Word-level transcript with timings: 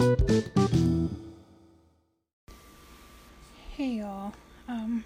Hey 0.00 0.06
y'all. 3.78 4.32
Um 4.66 5.04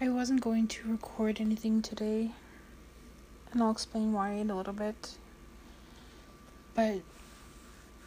I 0.00 0.08
wasn't 0.08 0.40
going 0.40 0.66
to 0.66 0.90
record 0.90 1.40
anything 1.40 1.80
today. 1.80 2.32
And 3.52 3.62
I'll 3.62 3.70
explain 3.70 4.12
why 4.12 4.32
in 4.32 4.50
a 4.50 4.56
little 4.56 4.72
bit. 4.72 5.16
But 6.74 7.02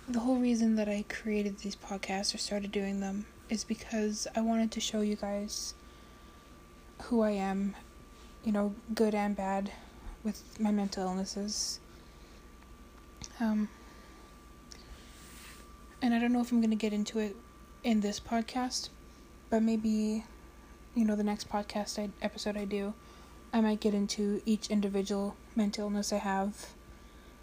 the 0.10 0.20
whole 0.20 0.36
reason 0.36 0.76
that 0.76 0.90
I 0.90 1.06
created 1.08 1.60
these 1.60 1.78
podcasts 1.78 2.36
or 2.36 2.38
started 2.38 2.74
doing 2.74 3.00
them 3.00 3.26
is 3.50 3.64
because 3.64 4.28
I 4.36 4.42
wanted 4.42 4.72
to 4.72 4.82
show 4.82 5.00
you 5.00 5.16
guys 5.16 5.74
who 7.04 7.22
I 7.22 7.32
am, 7.32 7.78
you 8.44 8.52
know, 8.52 8.76
good 8.94 9.16
and 9.16 9.38
bad 9.38 9.72
with 10.22 10.60
my 10.60 10.72
mental 10.72 11.06
illnesses. 11.06 11.80
Um 13.40 13.70
and 16.02 16.14
I 16.14 16.20
don't 16.20 16.32
know 16.32 16.42
if 16.42 16.52
I'm 16.52 16.62
going 16.62 16.70
to 16.70 16.76
get 16.76 16.94
into 16.94 17.20
it 17.20 17.36
in 17.84 18.02
this 18.02 18.20
podcast, 18.20 18.90
but 19.50 19.62
maybe 19.62 20.24
you 20.96 21.06
know 21.06 21.16
the 21.16 21.24
next 21.24 21.50
podcast 21.50 22.00
I, 22.00 22.10
episode 22.22 22.58
I 22.58 22.66
do, 22.66 22.94
I 23.54 23.62
might 23.62 23.80
get 23.80 23.94
into 23.94 24.42
each 24.46 24.70
individual 24.70 25.36
mental 25.56 25.86
illness 25.86 26.14
I 26.14 26.18
have. 26.18 26.68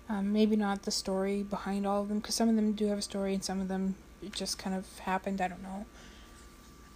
Um, 0.09 0.33
maybe 0.33 0.55
not 0.55 0.83
the 0.85 0.91
story 0.91 1.43
behind 1.43 1.87
all 1.87 2.03
of 2.03 2.09
them, 2.09 2.21
because 2.21 2.35
some 2.37 2.49
of 2.49 2.57
them 2.57 2.73
do 2.73 2.87
have 2.87 2.99
a 2.99 3.03
story, 3.03 3.35
and 3.35 3.45
some 3.45 3.61
of 3.61 3.69
them 3.69 3.97
just 4.31 4.59
kind 4.59 4.75
of 4.75 4.99
happened. 5.01 5.41
I 5.41 5.49
don't 5.49 5.63
know. 5.63 5.87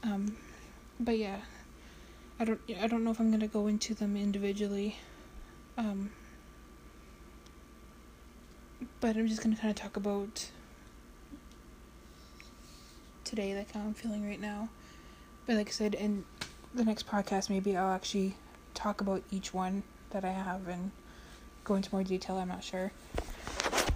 Um, 0.02 0.36
but 0.98 1.18
yeah, 1.18 1.40
I 2.38 2.44
don't. 2.44 2.60
I 2.80 2.86
don't 2.86 3.04
know 3.04 3.10
if 3.10 3.20
I'm 3.20 3.30
gonna 3.30 3.48
go 3.48 3.66
into 3.66 3.94
them 3.94 4.16
individually. 4.16 4.96
Um, 5.76 6.10
but 9.00 9.16
I'm 9.16 9.26
just 9.26 9.42
gonna 9.42 9.56
kind 9.56 9.70
of 9.70 9.76
talk 9.76 9.96
about 9.96 10.50
today, 13.30 13.56
like 13.56 13.72
how 13.72 13.80
I'm 13.80 13.94
feeling 13.94 14.28
right 14.28 14.40
now. 14.40 14.68
But 15.46 15.54
like 15.54 15.68
I 15.68 15.70
said, 15.70 15.94
in 15.94 16.24
the 16.74 16.84
next 16.84 17.06
podcast, 17.06 17.48
maybe 17.48 17.76
I'll 17.76 17.92
actually 17.92 18.34
talk 18.74 19.00
about 19.00 19.22
each 19.30 19.54
one 19.54 19.84
that 20.10 20.24
I 20.24 20.32
have 20.32 20.66
and 20.66 20.90
go 21.62 21.76
into 21.76 21.94
more 21.94 22.02
detail. 22.02 22.36
I'm 22.38 22.48
not 22.48 22.64
sure. 22.64 22.90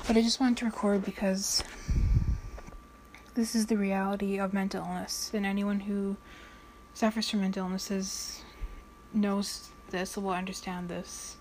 But 0.06 0.16
I 0.16 0.22
just 0.22 0.38
wanted 0.38 0.58
to 0.58 0.66
record 0.66 1.04
because 1.04 1.64
this 3.34 3.56
is 3.56 3.66
the 3.66 3.76
reality 3.76 4.38
of 4.38 4.54
mental 4.54 4.84
illness, 4.84 5.32
and 5.34 5.44
anyone 5.44 5.80
who 5.80 6.16
suffers 6.94 7.28
from 7.28 7.40
mental 7.40 7.64
illnesses 7.64 8.40
knows 9.12 9.70
this, 9.90 10.16
will 10.16 10.30
understand 10.30 10.88
this. 10.88 11.38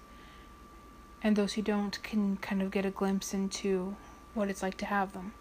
And 1.22 1.36
those 1.36 1.54
who 1.54 1.62
don't 1.62 2.02
can 2.02 2.38
kind 2.38 2.64
of 2.64 2.72
get 2.72 2.86
a 2.86 2.90
glimpse 2.90 3.36
into 3.36 3.96
what 4.34 4.50
it's 4.50 4.64
like 4.64 4.78
to 4.78 4.86
have 4.88 5.14
them. 5.14 5.34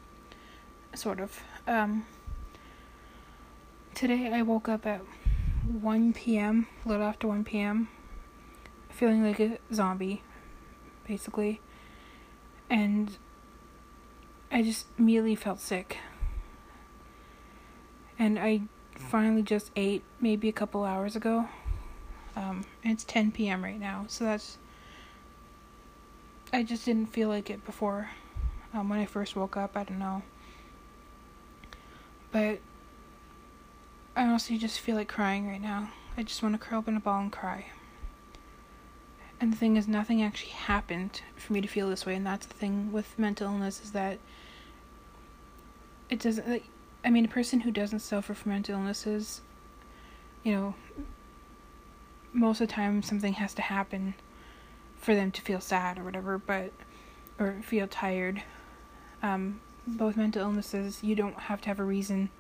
Sort 0.95 1.19
of. 1.19 1.41
Um, 1.67 2.05
Today 3.95 4.33
I 4.33 4.43
woke 4.43 4.69
up 4.69 4.87
at 4.87 5.03
1 5.67 6.15
p.m., 6.15 6.67
a 6.85 6.89
little 6.89 7.05
after 7.05 7.29
1 7.29 7.45
p.m., 7.45 7.89
feeling 8.89 9.23
like 9.23 9.39
a 9.39 9.59
zombie, 9.73 10.23
basically. 11.07 11.61
And 12.71 13.19
I 14.51 14.63
just 14.63 14.87
immediately 14.99 15.35
felt 15.35 15.61
sick. 15.61 15.99
And 18.19 18.39
I 18.39 18.63
finally 18.97 19.43
just 19.43 19.71
ate 19.77 20.03
maybe 20.21 20.49
a 20.49 20.53
couple 20.53 20.85
hours 20.85 21.15
ago. 21.15 21.49
Um, 22.35 22.65
and 22.83 22.95
it's 22.95 23.05
10 23.05 23.33
p.m. 23.33 23.63
right 23.63 23.79
now, 23.79 24.07
so 24.09 24.25
that's. 24.25 24.59
I 26.51 26.63
just 26.63 26.87
didn't 26.87 27.13
feel 27.13 27.29
like 27.29 27.51
it 27.51 27.65
before. 27.65 28.09
Um, 28.73 28.89
when 28.89 28.99
I 28.99 29.07
first 29.07 29.37
woke 29.37 29.57
up, 29.57 29.77
I 29.77 29.85
don't 29.85 29.99
know. 29.99 30.23
But 32.31 32.61
I 34.15 34.25
honestly 34.25 34.59
just 34.59 34.81
feel 34.81 34.97
like 34.97 35.09
crying 35.09 35.49
right 35.49 35.61
now. 35.61 35.91
I 36.17 36.23
just 36.23 36.43
want 36.43 36.55
to 36.55 36.59
curl 36.59 36.81
up 36.81 36.89
in 36.89 36.97
a 36.97 37.01
ball 37.01 37.21
and 37.21 37.33
cry. 37.33 37.67
And 39.41 39.53
the 39.53 39.57
thing 39.57 39.77
is, 39.77 39.89
nothing 39.89 40.23
actually 40.23 40.53
happened 40.53 41.23
for 41.37 41.53
me 41.53 41.61
to 41.61 41.69
feel 41.69 41.89
this 41.89 42.05
way, 42.05 42.15
and 42.15 42.27
that's 42.27 42.47
the 42.47 42.55
thing 42.55 42.93
with 42.93 43.19
mental 43.19 43.47
illness 43.47 43.83
is 43.83 43.93
that 43.93 44.19
it 46.11 46.21
doesn't. 46.21 46.49
Like, 46.49 46.65
I 47.05 47.11
mean, 47.11 47.25
a 47.25 47.29
person 47.29 47.61
who 47.61 47.71
doesn't 47.71 48.01
suffer 48.01 48.35
from 48.35 48.53
mental 48.53 48.75
illnesses, 48.75 49.41
you 50.45 50.53
know, 50.53 50.75
most 52.33 52.61
of 52.61 52.69
the 52.69 52.75
time 52.75 53.03
something 53.03 53.33
has 53.35 53.55
to 53.55 53.63
happen 53.63 54.15
for 54.99 55.15
them 55.15 55.33
to 55.33 55.43
feel 55.43 55.61
sad 55.61 55.99
or 55.99 56.05
whatever, 56.05 56.39
but 56.39 56.71
or 57.39 57.61
feel 57.63 57.89
tired. 57.89 58.43
Um, 59.23 59.61
both 59.87 60.17
mental 60.17 60.43
illnesses, 60.43 61.03
you 61.03 61.15
don't 61.17 61.35
have 61.35 61.61
to 61.63 61.69
have 61.69 61.81
a 61.81 61.85
reason 61.85 62.31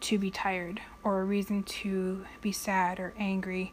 to 0.00 0.18
be 0.18 0.30
tired 0.30 0.80
or 1.02 1.20
a 1.20 1.24
reason 1.24 1.62
to 1.62 2.24
be 2.40 2.52
sad 2.52 2.98
or 2.98 3.14
angry. 3.18 3.72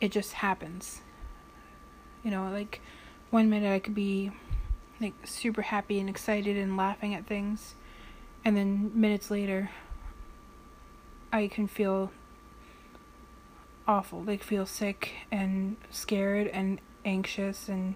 It 0.00 0.12
just 0.12 0.34
happens. 0.34 1.00
You 2.22 2.30
know, 2.30 2.50
like 2.50 2.80
one 3.30 3.48
minute 3.50 3.72
I 3.72 3.78
could 3.78 3.94
be 3.94 4.32
like 5.00 5.14
super 5.24 5.62
happy 5.62 6.00
and 6.00 6.08
excited 6.08 6.56
and 6.56 6.76
laughing 6.76 7.14
at 7.14 7.26
things, 7.26 7.74
and 8.44 8.56
then 8.56 8.90
minutes 8.94 9.30
later 9.30 9.70
I 11.32 11.48
can 11.48 11.66
feel 11.66 12.10
awful. 13.86 14.22
Like 14.22 14.42
feel 14.42 14.66
sick 14.66 15.12
and 15.30 15.76
scared 15.90 16.48
and 16.48 16.80
anxious 17.04 17.68
and 17.68 17.94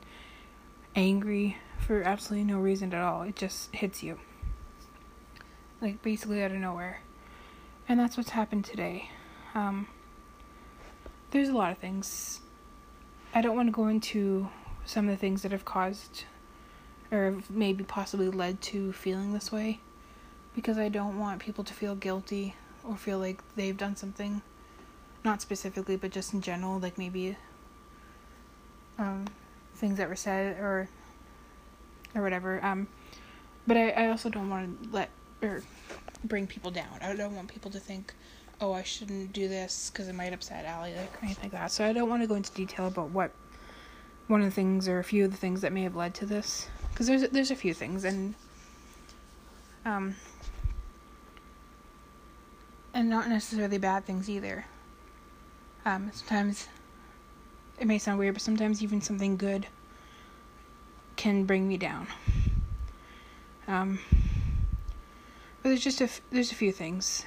angry 0.95 1.57
for 1.79 2.03
absolutely 2.03 2.45
no 2.45 2.59
reason 2.59 2.93
at 2.95 3.03
all. 3.03 3.23
It 3.23 3.37
just 3.37 3.75
hits 3.75 4.03
you. 4.03 4.19
Like 5.81 6.03
basically 6.03 6.43
out 6.43 6.53
of 6.53 6.59
nowhere. 6.59 7.01
And 7.89 7.99
that's 8.01 8.17
what's 8.17 8.31
happened 8.31 8.65
today. 8.65 9.11
Um, 9.55 9.87
there's 11.31 11.49
a 11.49 11.55
lot 11.55 11.73
of 11.73 11.79
things. 11.79 12.41
I 13.35 13.41
don't 13.41 13.57
want 13.57 13.69
to 13.69 13.73
go 13.73 13.89
into 13.89 14.49
some 14.85 15.09
of 15.09 15.11
the 15.11 15.17
things 15.17 15.43
that 15.43 15.53
have 15.53 15.65
caused 15.65 16.25
or 17.11 17.37
maybe 17.51 17.85
possibly 17.85 18.31
led 18.31 18.61
to 18.63 18.93
feeling 18.93 19.33
this 19.33 19.53
way 19.53 19.81
because 20.55 20.79
I 20.79 20.89
don't 20.89 21.19
want 21.19 21.41
people 21.41 21.63
to 21.65 21.75
feel 21.75 21.95
guilty 21.95 22.55
or 22.83 22.97
feel 22.97 23.19
like 23.19 23.43
they've 23.55 23.77
done 23.77 23.97
something 23.97 24.43
not 25.25 25.41
specifically 25.41 25.97
but 25.97 26.11
just 26.11 26.35
in 26.35 26.41
general 26.41 26.81
like 26.81 26.99
maybe 26.99 27.37
um, 28.99 29.27
things 29.75 29.99
that 29.99 30.09
were 30.09 30.17
said 30.17 30.59
or 30.59 30.89
or 32.15 32.23
whatever 32.23 32.63
um 32.65 32.89
but 33.67 33.77
I, 33.77 33.91
I 33.91 34.09
also 34.09 34.29
don't 34.29 34.51
want 34.51 34.83
to 34.83 34.89
let 34.91 35.11
or 35.43 35.63
bring 36.25 36.47
people 36.47 36.71
down. 36.71 36.99
I 37.01 37.15
don't 37.15 37.35
want 37.35 37.49
people 37.49 37.71
to 37.71 37.81
think, 37.81 38.15
oh, 38.61 38.73
I 38.73 38.83
shouldn't 38.83 39.33
do 39.33 39.49
this 39.49 39.91
because 39.91 40.09
it 40.09 40.15
might 40.15 40.33
upset 40.33 40.65
Allie, 40.65 40.95
like 40.95 41.13
or 41.15 41.25
anything 41.25 41.45
like 41.45 41.53
that. 41.53 41.73
So 41.73 41.85
I 41.85 41.93
don't 41.93 42.09
want 42.09 42.23
to 42.23 42.29
go 42.29 42.35
into 42.35 42.53
detail 42.53 42.87
about 42.87 43.11
what 43.11 43.33
one 44.29 44.41
of 44.41 44.47
the 44.47 44.53
things 44.53 44.89
or 44.89 44.99
a 44.99 45.05
few 45.05 45.25
of 45.25 45.31
the 45.31 45.37
things 45.37 45.61
that 45.63 45.73
may 45.73 45.83
have 45.83 45.97
led 45.97 46.15
to 46.15 46.27
this, 46.27 46.69
because 46.91 47.07
there's 47.07 47.29
there's 47.31 47.51
a 47.51 47.57
few 47.57 47.75
things 47.75 48.05
and 48.05 48.35
um 49.85 50.15
and 52.95 53.09
not 53.09 53.29
necessarily 53.29 53.79
bad 53.79 54.05
things 54.05 54.31
either. 54.31 54.65
Um, 55.85 56.11
sometimes 56.15 56.69
it 57.81 57.87
may 57.87 57.99
sound 57.99 58.19
weird, 58.19 58.35
but 58.35 58.43
sometimes 58.43 58.83
even 58.83 59.01
something 59.01 59.37
good 59.37 59.67
can 61.17 61.45
bring 61.45 61.67
me 61.67 61.77
down. 61.77 62.07
Um, 63.67 63.99
there's 65.63 65.83
just 65.83 66.01
a 66.01 66.05
f- 66.05 66.21
there's 66.31 66.53
a 66.53 66.55
few 66.55 66.73
things. 66.73 67.25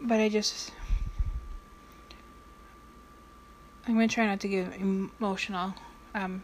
But 0.00 0.20
I 0.20 0.28
just 0.28 0.72
I'm 3.86 3.94
gonna 3.94 4.08
try 4.08 4.26
not 4.26 4.40
to 4.40 4.48
get 4.48 4.74
emotional. 4.74 5.74
Um, 6.14 6.42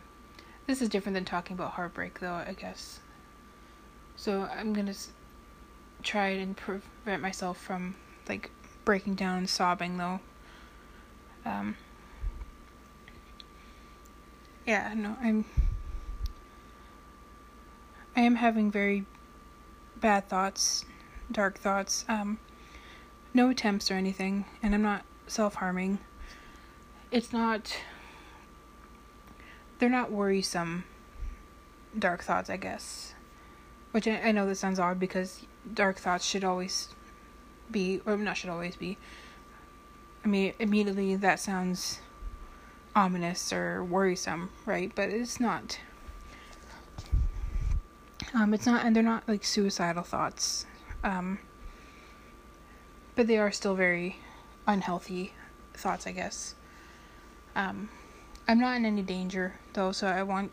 this 0.67 0.81
is 0.81 0.89
different 0.89 1.15
than 1.15 1.25
talking 1.25 1.55
about 1.55 1.73
heartbreak, 1.73 2.21
though. 2.21 2.35
I 2.35 2.55
guess. 2.59 3.01
So 4.17 4.43
I'm 4.43 4.73
gonna 4.73 4.91
s- 4.91 5.11
try 6.03 6.29
and 6.29 6.57
prevent 6.57 7.21
myself 7.21 7.59
from 7.61 7.97
like 8.29 8.51
breaking 8.85 9.17
down 9.17 9.39
and 9.39 9.51
sobbing, 9.51 9.99
though. 9.99 10.21
Um. 11.45 11.77
Yeah, 14.67 14.95
no, 14.95 15.17
I'm. 15.21 15.45
I 18.15 18.21
am 18.21 18.37
having 18.37 18.71
very 18.71 19.07
bad 20.03 20.29
thoughts, 20.29 20.85
dark 21.31 21.59
thoughts. 21.59 22.05
Um, 22.09 22.39
no 23.33 23.49
attempts 23.49 23.91
or 23.91 23.95
anything, 23.95 24.45
and 24.63 24.75
I'm 24.75 24.83
not 24.83 25.05
self 25.27 25.55
harming. 25.55 25.99
It's 27.11 27.33
not. 27.33 27.75
They're 29.79 29.89
not 29.89 30.13
worrisome 30.13 30.85
dark 31.99 32.23
thoughts, 32.23 32.51
I 32.51 32.57
guess. 32.57 33.15
Which 33.93 34.07
I, 34.07 34.21
I 34.21 34.33
know 34.33 34.47
this 34.47 34.61
sounds 34.61 34.79
odd 34.79 35.01
because 35.01 35.47
dark 35.73 35.99
thoughts 35.99 36.25
should 36.25 36.45
always 36.45 36.89
be, 37.71 38.01
or 38.07 38.17
not 38.17 38.37
should 38.37 38.51
always 38.51 38.77
be. 38.77 38.99
I 40.25 40.29
mean, 40.29 40.55
immediately 40.59 41.17
that 41.17 41.41
sounds 41.41 42.01
ominous 42.95 43.53
or 43.53 43.83
worrisome, 43.83 44.51
right? 44.67 44.93
But 44.95 45.09
it's 45.09 45.41
not. 45.41 45.79
Um, 48.35 48.55
it's 48.55 48.67
not, 48.67 48.85
and 48.85 48.97
they're 48.97 49.03
not 49.03 49.29
like 49.29 49.45
suicidal 49.45 50.03
thoughts. 50.03 50.67
Um, 51.05 51.39
but 53.15 53.27
they 53.27 53.39
are 53.39 53.53
still 53.53 53.75
very 53.75 54.17
unhealthy 54.67 55.33
thoughts, 55.75 56.07
I 56.07 56.13
guess. 56.13 56.55
Um, 57.55 57.91
I'm 58.49 58.59
not 58.59 58.77
in 58.77 58.85
any 58.85 59.03
danger 59.03 59.55
though, 59.75 59.93
so 59.93 60.07
I 60.07 60.23
want 60.23 60.51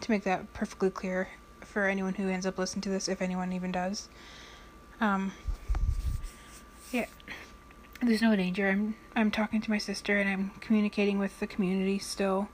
to 0.00 0.10
make 0.10 0.24
that 0.24 0.52
perfectly 0.52 0.90
clear 0.90 1.28
for 1.62 1.86
anyone 1.86 2.14
who 2.14 2.28
ends 2.28 2.46
up 2.46 2.58
listening 2.58 2.82
to 2.82 2.90
this, 2.90 3.08
if 3.08 3.22
anyone 3.22 3.52
even 3.52 3.72
does. 3.72 4.08
Um, 5.00 5.32
yeah, 6.92 7.06
there's 8.02 8.22
no 8.22 8.36
danger. 8.36 8.68
I'm 8.68 8.94
I'm 9.14 9.30
talking 9.30 9.60
to 9.62 9.70
my 9.70 9.78
sister 9.78 10.18
and 10.18 10.28
I'm 10.28 10.50
communicating 10.60 11.18
with 11.18 11.40
the 11.40 11.46
community 11.46 11.98
still. 11.98 12.48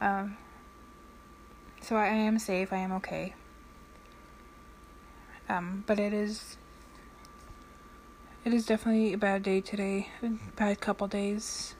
Um, 0.00 0.36
so 1.80 1.96
I 1.96 2.06
am 2.06 2.38
safe. 2.38 2.72
I 2.72 2.78
am 2.78 2.92
okay. 2.92 3.34
Um, 5.52 5.84
but 5.86 6.00
it 6.00 6.14
is 6.14 6.56
it 8.42 8.54
is 8.54 8.64
definitely 8.64 9.12
a 9.12 9.18
bad 9.18 9.42
day 9.42 9.60
today. 9.60 10.08
A 10.22 10.30
bad 10.56 10.80
couple 10.80 11.06
days. 11.06 11.74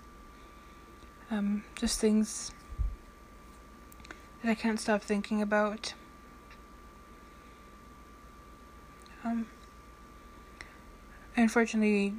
Um, 1.31 1.65
just 1.75 1.99
things 1.99 2.53
that 4.43 4.51
I 4.51 4.55
can't 4.55 4.79
stop 4.79 5.01
thinking 5.01 5.41
about. 5.41 5.95
Um, 9.25 9.47
I 11.35 11.41
unfortunately 11.41 12.13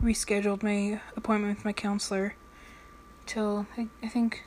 rescheduled 0.00 0.62
my 0.62 1.00
appointment 1.16 1.56
with 1.56 1.64
my 1.64 1.72
counselor 1.72 2.36
till 3.26 3.66
I, 3.76 3.88
I 4.04 4.06
think 4.06 4.44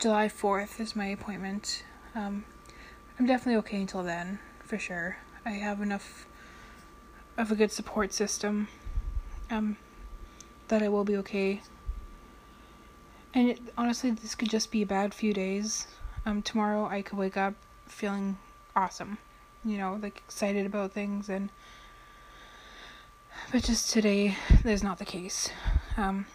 July 0.00 0.26
4th 0.26 0.80
is 0.80 0.96
my 0.96 1.06
appointment. 1.06 1.84
Um, 2.16 2.44
I'm 3.22 3.28
definitely 3.28 3.60
okay 3.60 3.80
until 3.80 4.02
then, 4.02 4.40
for 4.64 4.80
sure. 4.80 5.18
I 5.46 5.50
have 5.50 5.80
enough 5.80 6.26
of 7.38 7.52
a 7.52 7.54
good 7.54 7.70
support 7.70 8.12
system 8.12 8.66
um, 9.48 9.76
that 10.66 10.82
I 10.82 10.88
will 10.88 11.04
be 11.04 11.14
okay. 11.18 11.60
And 13.32 13.50
it, 13.50 13.60
honestly, 13.78 14.10
this 14.10 14.34
could 14.34 14.50
just 14.50 14.72
be 14.72 14.82
a 14.82 14.86
bad 14.86 15.14
few 15.14 15.32
days. 15.32 15.86
Um, 16.26 16.42
tomorrow 16.42 16.86
I 16.86 17.00
could 17.02 17.16
wake 17.16 17.36
up 17.36 17.54
feeling 17.86 18.38
awesome, 18.74 19.18
you 19.64 19.78
know, 19.78 20.00
like 20.02 20.16
excited 20.26 20.66
about 20.66 20.90
things, 20.90 21.28
and 21.28 21.50
but 23.52 23.62
just 23.62 23.88
today, 23.88 24.36
that's 24.64 24.82
not 24.82 24.98
the 24.98 25.04
case. 25.04 25.48
Um, 25.96 26.26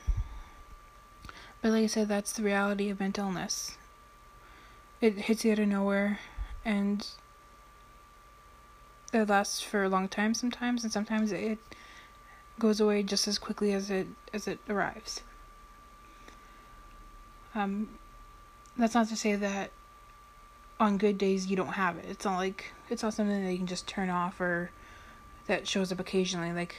but 1.61 1.71
like 1.71 1.83
I 1.83 1.87
said, 1.87 2.07
that's 2.07 2.31
the 2.31 2.43
reality 2.43 2.89
of 2.89 3.01
mental 3.01 3.25
illness. 3.25 3.75
It 5.01 5.17
hits 5.17 5.43
you 5.43 5.51
out 5.51 5.59
of 5.59 5.67
nowhere, 5.67 6.19
and 6.67 7.07
it 9.13 9.29
lasts 9.29 9.61
for 9.61 9.85
a 9.85 9.89
long 9.89 10.09
time 10.09 10.33
sometimes, 10.33 10.83
and 10.83 10.91
sometimes 10.91 11.31
it 11.31 11.57
goes 12.59 12.81
away 12.81 13.03
just 13.03 13.25
as 13.25 13.39
quickly 13.39 13.71
as 13.71 13.89
it 13.89 14.07
as 14.33 14.47
it 14.47 14.59
arrives. 14.69 15.21
Um, 17.55 17.97
that's 18.77 18.93
not 18.93 19.07
to 19.07 19.15
say 19.15 19.35
that 19.35 19.71
on 20.77 20.97
good 20.97 21.17
days 21.17 21.47
you 21.47 21.55
don't 21.55 21.69
have 21.69 21.97
it. 21.97 22.05
It's 22.09 22.25
not 22.25 22.35
like 22.37 22.65
it's 22.89 23.01
not 23.01 23.13
something 23.13 23.45
that 23.45 23.51
you 23.51 23.57
can 23.57 23.67
just 23.67 23.87
turn 23.87 24.09
off 24.09 24.41
or 24.41 24.69
that 25.47 25.69
shows 25.69 25.93
up 25.93 26.01
occasionally. 26.01 26.51
Like, 26.51 26.75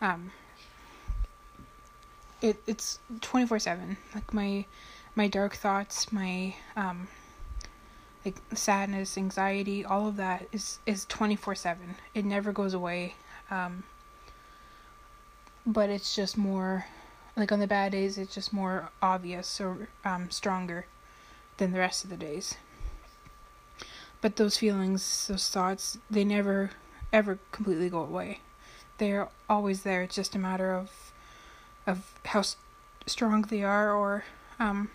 um, 0.00 0.32
it 2.42 2.60
it's 2.66 2.98
24/7 3.20 3.96
like 4.12 4.34
my 4.34 4.64
my 5.14 5.28
dark 5.28 5.54
thoughts 5.54 6.12
my 6.12 6.54
um 6.74 7.06
like 8.24 8.36
sadness 8.54 9.16
anxiety 9.16 9.84
all 9.84 10.06
of 10.08 10.16
that 10.16 10.46
is 10.52 10.78
is 10.86 11.06
24/7 11.06 11.96
it 12.14 12.24
never 12.24 12.52
goes 12.52 12.74
away 12.74 13.14
um 13.50 13.82
but 15.66 15.88
it's 15.88 16.14
just 16.14 16.36
more 16.36 16.86
like 17.36 17.52
on 17.52 17.60
the 17.60 17.66
bad 17.66 17.92
days 17.92 18.18
it's 18.18 18.34
just 18.34 18.52
more 18.52 18.90
obvious 19.02 19.60
or 19.60 19.88
um 20.04 20.30
stronger 20.30 20.86
than 21.60 21.72
the 21.72 21.78
rest 21.78 22.02
of 22.02 22.10
the 22.10 22.16
days. 22.16 22.56
But 24.20 24.36
those 24.36 24.56
feelings 24.56 25.28
those 25.28 25.48
thoughts 25.48 25.98
they 26.10 26.24
never 26.24 26.70
ever 27.12 27.38
completely 27.52 27.88
go 27.88 28.00
away. 28.00 28.40
They're 28.98 29.28
always 29.48 29.82
there. 29.82 30.02
It's 30.02 30.16
just 30.16 30.34
a 30.34 30.38
matter 30.38 30.74
of 30.74 31.12
of 31.86 32.18
how 32.24 32.42
st- 32.42 32.58
strong 33.06 33.42
they 33.42 33.62
are 33.62 33.92
or 33.94 34.24
um 34.58 34.90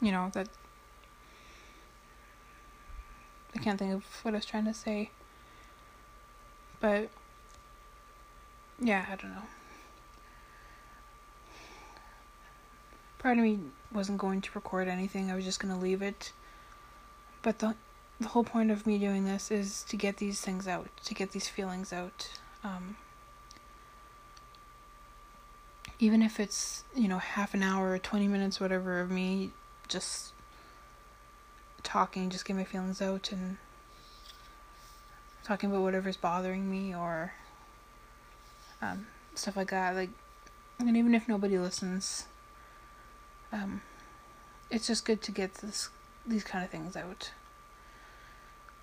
you 0.00 0.10
know 0.12 0.30
that 0.34 0.48
I 3.53 3.53
can't 3.64 3.78
think 3.78 3.92
of 3.92 4.04
what 4.22 4.34
I 4.34 4.38
was 4.38 4.46
trying 4.46 4.66
to 4.66 4.74
say 4.74 5.10
but 6.84 7.08
yeah, 8.78 9.06
I 9.10 9.16
don't 9.16 9.30
know. 9.30 9.46
Part 13.18 13.38
of 13.38 13.42
me 13.42 13.58
wasn't 13.90 14.18
going 14.18 14.42
to 14.42 14.50
record 14.54 14.86
anything. 14.86 15.30
I 15.30 15.34
was 15.34 15.46
just 15.46 15.60
going 15.60 15.72
to 15.72 15.80
leave 15.80 16.02
it. 16.02 16.32
But 17.40 17.60
the 17.60 17.74
the 18.20 18.28
whole 18.28 18.44
point 18.44 18.70
of 18.70 18.86
me 18.86 18.98
doing 18.98 19.24
this 19.24 19.50
is 19.50 19.82
to 19.84 19.96
get 19.96 20.18
these 20.18 20.42
things 20.42 20.68
out, 20.68 20.88
to 21.04 21.14
get 21.14 21.30
these 21.30 21.48
feelings 21.48 21.90
out. 21.90 22.38
Um, 22.62 22.98
even 25.98 26.20
if 26.20 26.38
it's 26.38 26.84
you 26.94 27.08
know 27.08 27.16
half 27.16 27.54
an 27.54 27.62
hour 27.62 27.92
or 27.92 27.98
20 27.98 28.28
minutes 28.28 28.60
whatever 28.60 29.00
of 29.00 29.10
me 29.10 29.52
just 29.88 30.33
talking 31.84 32.30
just 32.30 32.44
get 32.44 32.56
my 32.56 32.64
feelings 32.64 33.00
out 33.00 33.30
and 33.30 33.56
talking 35.44 35.70
about 35.70 35.82
whatever's 35.82 36.16
bothering 36.16 36.68
me 36.68 36.94
or 36.94 37.32
um, 38.82 39.06
stuff 39.34 39.56
like 39.56 39.70
that 39.70 39.94
like 39.94 40.10
and 40.80 40.96
even 40.96 41.14
if 41.14 41.28
nobody 41.28 41.56
listens 41.58 42.26
um, 43.52 43.82
it's 44.70 44.88
just 44.88 45.04
good 45.04 45.22
to 45.22 45.30
get 45.30 45.54
this 45.54 45.88
these 46.26 46.42
kind 46.42 46.64
of 46.64 46.70
things 46.70 46.96
out. 46.96 47.30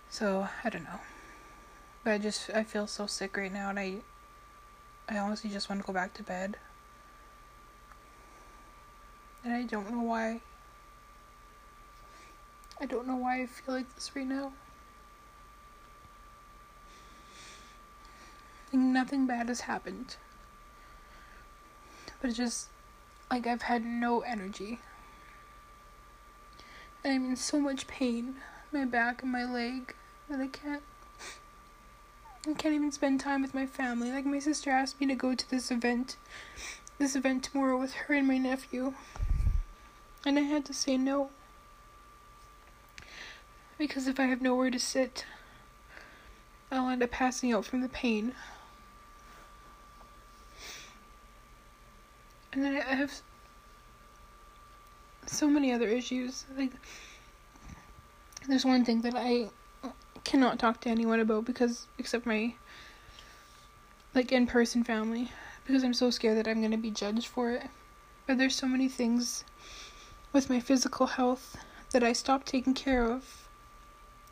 So 0.10 0.48
i 0.64 0.70
don't 0.70 0.84
know. 0.84 1.02
But 2.04 2.14
i 2.14 2.18
just 2.18 2.50
i 2.52 2.64
feel 2.64 2.88
so 2.88 3.06
sick 3.06 3.36
right 3.36 3.52
now 3.52 3.70
and 3.70 3.80
i 3.80 3.96
i 5.10 5.18
honestly 5.18 5.50
just 5.50 5.70
want 5.70 5.82
to 5.82 5.88
go 5.88 5.94
back 5.94 6.14
to 6.16 6.24
bed. 6.24 6.58
And 9.44 9.54
I 9.54 9.64
don't 9.64 9.92
know 9.92 10.04
why. 10.04 10.42
I 12.82 12.86
don't 12.86 13.06
know 13.08 13.16
why 13.16 13.44
I 13.44 13.46
feel 13.46 13.76
like 13.76 13.94
this 13.94 14.16
right 14.16 14.26
now. 14.26 14.54
Think 18.72 18.84
nothing 18.84 19.28
bad 19.28 19.50
has 19.50 19.62
happened. 19.62 20.16
But 22.20 22.30
it's 22.30 22.38
just 22.38 22.70
like 23.30 23.46
I've 23.46 23.62
had 23.62 23.86
no 23.86 24.22
energy. 24.22 24.80
And 27.04 27.14
I'm 27.14 27.26
in 27.30 27.36
so 27.36 27.60
much 27.60 27.86
pain. 27.86 28.38
My 28.72 28.86
back 28.86 29.22
and 29.22 29.32
my 29.32 29.44
leg. 29.44 29.94
that 30.28 30.40
I 30.40 30.48
can't 30.48 30.82
I 32.48 32.54
can't 32.54 32.74
even 32.74 32.92
spend 32.92 33.20
time 33.20 33.44
with 33.44 33.54
my 33.54 33.68
family. 33.68 34.12
Like 34.12 34.26
my 34.26 34.40
sister 34.40 34.72
asked 34.72 35.00
me 35.00 35.06
to 35.06 35.14
go 35.16 35.36
to 35.36 35.50
this 35.52 35.70
event 35.70 36.16
this 36.98 37.16
event 37.16 37.44
tomorrow 37.44 37.78
with 37.78 37.94
her 37.94 38.16
and 38.16 38.28
my 38.28 38.40
nephew 38.40 38.94
and 40.26 40.40
I 40.40 40.44
had 40.44 40.66
to 40.66 40.74
say 40.74 40.98
no. 40.98 41.30
Because 43.82 44.06
if 44.06 44.20
I 44.20 44.26
have 44.26 44.44
nowhere 44.44 44.70
to 44.70 44.78
sit, 44.78 45.26
I'll 46.72 46.88
end 46.90 47.02
up 47.02 47.10
passing 47.10 47.52
out 47.52 47.66
from 47.66 47.82
the 47.82 47.90
pain. 47.90 48.34
And 52.54 52.64
then 52.64 52.76
I 52.76 52.94
have 52.94 53.12
so 55.26 55.48
many 55.48 55.74
other 55.74 55.88
issues. 55.88 56.46
Like, 56.56 56.74
there's 58.48 58.64
one 58.64 58.86
thing 58.86 59.02
that 59.02 59.16
I 59.16 59.50
cannot 60.26 60.60
talk 60.60 60.80
to 60.82 60.90
anyone 60.90 61.20
about 61.20 61.46
because, 61.46 61.88
except 61.98 62.28
my, 62.28 62.54
like, 64.14 64.32
in 64.32 64.46
person 64.46 64.84
family, 64.84 65.32
because 65.66 65.84
I'm 65.84 65.96
so 65.96 66.12
scared 66.12 66.38
that 66.38 66.48
I'm 66.48 66.62
gonna 66.62 66.78
be 66.78 66.92
judged 66.92 67.26
for 67.26 67.50
it. 67.50 67.64
But 68.28 68.38
there's 68.38 68.54
so 68.54 68.68
many 68.68 68.88
things 68.88 69.44
with 70.32 70.52
my 70.52 70.60
physical 70.60 71.08
health 71.08 71.58
that 71.94 72.04
I 72.04 72.14
stopped 72.14 72.46
taking 72.46 72.76
care 72.76 73.10
of 73.10 73.48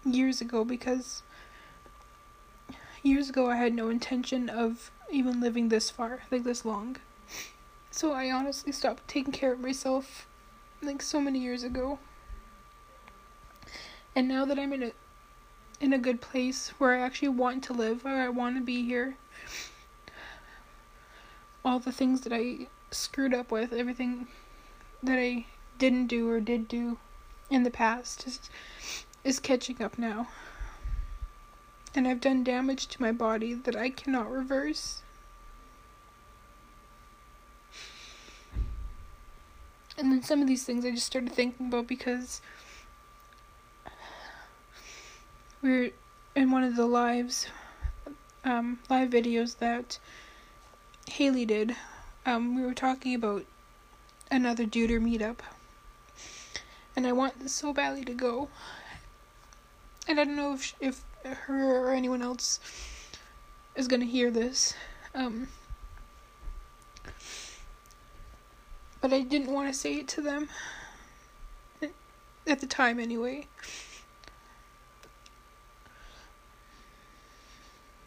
years 0.05 0.41
ago 0.41 0.63
because 0.63 1.23
years 3.03 3.29
ago 3.29 3.49
I 3.49 3.55
had 3.55 3.73
no 3.73 3.89
intention 3.89 4.49
of 4.49 4.91
even 5.11 5.41
living 5.41 5.69
this 5.69 5.89
far, 5.89 6.21
like 6.31 6.43
this 6.43 6.65
long. 6.65 6.97
So 7.91 8.13
I 8.13 8.31
honestly 8.31 8.71
stopped 8.71 9.07
taking 9.07 9.33
care 9.33 9.53
of 9.53 9.59
myself 9.59 10.27
like 10.81 11.01
so 11.01 11.19
many 11.19 11.39
years 11.39 11.63
ago. 11.63 11.99
And 14.15 14.27
now 14.27 14.45
that 14.45 14.59
I'm 14.59 14.73
in 14.73 14.83
a 14.83 14.91
in 15.79 15.93
a 15.93 15.97
good 15.97 16.19
place 16.19 16.69
where 16.77 16.93
I 16.93 16.99
actually 16.99 17.29
want 17.29 17.63
to 17.65 17.73
live, 17.73 18.03
where 18.03 18.21
I 18.21 18.29
want 18.29 18.57
to 18.57 18.61
be 18.61 18.83
here, 18.85 19.15
all 21.63 21.79
the 21.79 21.91
things 21.91 22.21
that 22.21 22.33
I 22.33 22.67
screwed 22.91 23.33
up 23.33 23.49
with, 23.49 23.71
everything 23.71 24.27
that 25.01 25.17
I 25.17 25.45
didn't 25.77 26.07
do 26.07 26.29
or 26.29 26.41
did 26.41 26.67
do 26.67 26.97
in 27.49 27.63
the 27.63 27.71
past 27.71 28.27
is 28.27 28.49
is 29.23 29.39
catching 29.39 29.81
up 29.81 29.97
now. 29.97 30.27
And 31.95 32.07
I've 32.07 32.21
done 32.21 32.43
damage 32.43 32.87
to 32.87 33.01
my 33.01 33.11
body 33.11 33.53
that 33.53 33.75
I 33.75 33.89
cannot 33.89 34.31
reverse. 34.31 35.01
And 39.97 40.11
then 40.11 40.23
some 40.23 40.41
of 40.41 40.47
these 40.47 40.63
things 40.63 40.85
I 40.85 40.91
just 40.91 41.07
started 41.07 41.31
thinking 41.33 41.67
about 41.67 41.87
because 41.87 42.41
we 45.61 45.71
are 45.71 45.89
in 46.35 46.51
one 46.51 46.63
of 46.63 46.77
the 46.77 46.85
lives, 46.85 47.47
um, 48.45 48.79
live 48.89 49.09
videos 49.09 49.57
that 49.57 49.99
Haley 51.09 51.45
did. 51.45 51.75
Um, 52.25 52.55
we 52.55 52.61
were 52.61 52.73
talking 52.73 53.13
about 53.13 53.45
another 54.31 54.65
Deuter 54.65 55.01
meetup, 55.01 55.39
and 56.95 57.05
I 57.05 57.11
want 57.11 57.39
this 57.39 57.53
so 57.53 57.73
badly 57.73 58.05
to 58.05 58.13
go. 58.13 58.47
And 60.09 60.19
I 60.19 60.25
don't 60.25 60.35
know 60.35 60.53
if 60.53 60.73
if 60.81 61.03
her 61.23 61.85
or 61.85 61.91
anyone 61.91 62.23
else 62.23 62.59
is 63.75 63.87
gonna 63.87 64.05
hear 64.05 64.31
this. 64.31 64.73
Um, 65.13 65.47
but 69.01 69.13
I 69.13 69.21
didn't 69.21 69.53
want 69.53 69.71
to 69.71 69.73
say 69.73 69.95
it 69.95 70.07
to 70.09 70.21
them 70.21 70.49
at 72.47 72.59
the 72.59 72.67
time 72.67 72.99
anyway. 72.99 73.47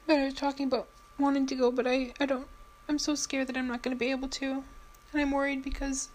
But 0.06 0.18
I 0.18 0.24
was 0.24 0.34
talking 0.34 0.66
about 0.66 0.88
wanting 1.18 1.46
to 1.46 1.54
go, 1.54 1.70
but 1.70 1.86
I, 1.86 2.12
I 2.18 2.26
don't, 2.26 2.48
I'm 2.88 2.98
so 2.98 3.14
scared 3.14 3.46
that 3.46 3.56
I'm 3.56 3.68
not 3.68 3.82
to 3.84 3.94
be 3.94 4.10
able 4.10 4.28
to. 4.28 4.64
And 5.12 5.22
I'm 5.22 5.30
worried 5.30 5.62
because 5.62 6.08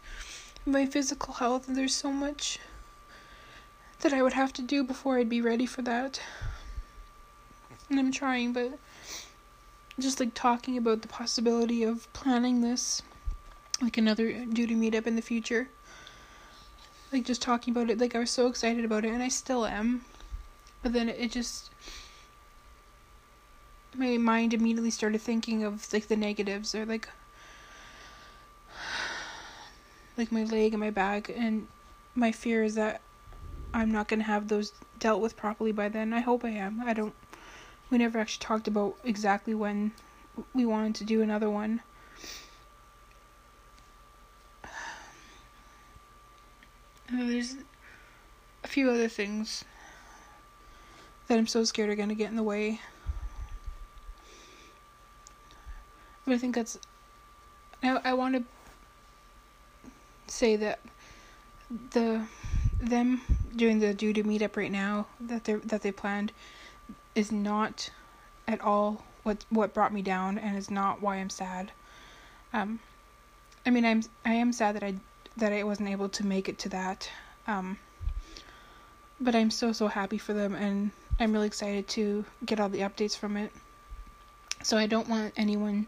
my 0.66 0.86
physical 0.86 1.36
health, 1.36 1.66
there's 1.68 1.96
so 1.96 2.12
much 2.12 2.60
that 4.02 4.14
I 4.14 4.22
would 4.22 4.34
have 4.34 4.54
to 4.54 4.62
do 4.62 4.84
before 4.84 5.18
I'd 5.18 5.30
be 5.30 5.42
ready 5.42 5.66
for 5.66 5.82
that. 5.84 6.22
And 7.90 8.00
I'm 8.00 8.12
trying, 8.12 8.54
but 8.54 8.78
just 10.00 10.20
like 10.20 10.34
talking 10.34 10.78
about 10.78 11.02
the 11.02 11.08
possibility 11.08 11.84
of 11.84 12.12
planning 12.14 12.62
this 12.62 13.02
like 13.82 13.98
another 13.98 14.32
Deuter 14.32 14.76
meetup 14.76 15.08
in 15.08 15.16
the 15.16 15.22
future. 15.22 15.70
Like 17.12 17.26
just 17.26 17.42
talking 17.42 17.72
about 17.72 17.90
it, 17.90 18.00
like 18.00 18.16
I 18.16 18.20
was 18.20 18.32
so 18.32 18.48
excited 18.48 18.84
about 18.84 19.06
it, 19.06 19.14
and 19.14 19.24
I 19.24 19.30
still 19.30 19.66
am. 19.66 20.02
But 20.84 20.94
then 20.94 21.10
it 21.10 21.32
just 21.32 21.72
my 23.96 24.18
mind 24.18 24.54
immediately 24.54 24.92
started 24.92 25.22
thinking 25.22 25.64
of 25.64 25.92
like 25.92 26.08
the 26.08 26.16
negatives 26.16 26.76
or 26.76 26.86
like 26.86 27.10
like 30.18 30.32
my 30.32 30.44
leg 30.44 30.74
and 30.74 30.80
my 30.80 30.92
back 30.92 31.30
and 31.36 31.68
my 32.14 32.32
fear 32.32 32.64
is 32.64 32.76
that 32.76 33.02
I'm 33.74 33.92
not 33.92 34.08
going 34.08 34.20
to 34.20 34.26
have 34.26 34.48
those 34.48 34.74
dealt 35.00 35.22
with 35.22 35.38
properly 35.38 35.72
by 35.72 35.90
then. 35.90 36.14
I 36.14 36.22
hope 36.22 36.44
I 36.44 36.50
am. 36.50 36.82
I 36.82 36.94
don't 36.94 37.14
we 37.90 37.98
never 37.98 38.20
actually 38.20 38.44
talked 38.46 38.68
about 38.68 38.98
exactly 39.04 39.54
when 39.54 39.94
we 40.54 40.66
wanted 40.66 40.96
to 40.96 41.06
do 41.06 41.22
another 41.22 41.50
one. 41.50 41.82
There's 47.12 47.56
a 48.64 48.68
few 48.68 48.90
other 48.90 49.08
things 49.08 49.64
that 51.28 51.38
I'm 51.38 51.48
so 51.48 51.64
scared 51.64 51.90
are 51.90 51.96
going 51.96 52.10
to 52.10 52.16
get 52.16 52.30
in 52.30 52.36
the 52.36 52.44
way. 52.44 52.82
But 56.26 56.34
I 56.34 56.38
think 56.38 56.56
that's. 56.56 56.78
I, 57.82 58.02
I 58.04 58.14
want 58.14 58.36
to 58.36 58.44
say 60.28 60.58
that 60.58 60.82
the 61.92 62.24
them 62.82 63.22
doing 63.58 63.80
the 63.80 63.94
Deuter 63.94 64.24
meetup 64.24 64.56
right 64.56 64.72
now 64.72 65.08
that 65.20 65.44
they 65.44 65.56
that 65.56 65.82
they 65.82 65.92
planned 65.92 66.32
is 67.16 67.32
not 67.32 67.90
at 68.48 68.62
all 68.62 69.04
what 69.24 69.46
what 69.50 69.74
brought 69.74 69.94
me 69.94 70.02
down 70.02 70.38
and 70.38 70.58
is 70.58 70.72
not 70.72 71.02
why 71.02 71.18
I'm 71.18 71.30
sad. 71.30 71.72
Um, 72.54 72.80
I 73.66 73.70
mean 73.72 73.86
I'm 73.86 74.04
I 74.24 74.34
am 74.34 74.54
sad 74.54 74.76
that 74.76 74.84
I 74.84 74.96
that 75.38 75.54
I 75.54 75.64
wasn't 75.64 75.90
able 75.90 76.10
to 76.10 76.26
make 76.26 76.50
it 76.50 76.58
to 76.60 76.70
that. 76.70 77.10
Um, 77.48 77.78
but 79.20 79.36
I'm 79.36 79.52
so 79.52 79.72
so 79.72 79.88
happy 79.88 80.18
for 80.18 80.34
them, 80.34 80.54
and 80.56 80.92
I'm 81.20 81.34
really 81.34 81.48
excited 81.48 81.88
to 81.90 82.26
get 82.46 82.60
all 82.60 82.70
the 82.70 82.80
updates 82.82 83.18
from 83.18 83.38
it. 83.38 83.52
So 84.64 84.78
I 84.78 84.88
don't 84.88 85.10
want 85.10 85.34
anyone 85.38 85.88